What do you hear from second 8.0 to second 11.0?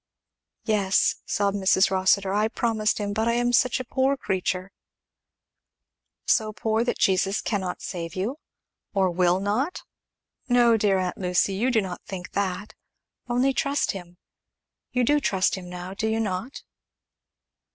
you? or will not? No, dear